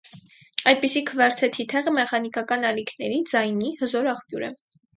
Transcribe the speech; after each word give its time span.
Այդպիսի 0.71 1.03
քվարցե 1.09 1.49
թիթեղը 1.57 1.93
մեխանիկական 1.99 2.67
ալիքների 2.73 3.23
(ձայնի) 3.35 3.73
հզոր 3.85 4.13
աղբյուր 4.19 4.51
է։ 4.53 4.55